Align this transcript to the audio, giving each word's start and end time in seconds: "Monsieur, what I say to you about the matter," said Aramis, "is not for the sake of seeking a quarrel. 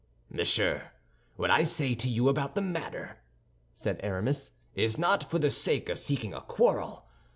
"Monsieur, 0.31 0.93
what 1.35 1.51
I 1.51 1.61
say 1.61 1.93
to 1.93 2.09
you 2.09 2.27
about 2.27 2.55
the 2.55 2.61
matter," 2.63 3.19
said 3.75 3.99
Aramis, 4.01 4.51
"is 4.73 4.97
not 4.97 5.29
for 5.29 5.37
the 5.37 5.51
sake 5.51 5.89
of 5.89 5.99
seeking 5.99 6.33
a 6.33 6.41
quarrel. 6.41 7.05